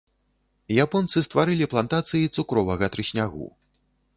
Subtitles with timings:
[0.83, 3.45] Японцы стварылі плантацыі цукровага трыснягу.